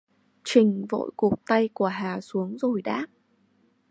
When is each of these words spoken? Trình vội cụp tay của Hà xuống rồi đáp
Trình 0.43 0.85
vội 0.89 1.11
cụp 1.17 1.39
tay 1.47 1.69
của 1.73 1.85
Hà 1.87 2.21
xuống 2.21 2.57
rồi 2.57 2.81
đáp 2.81 3.05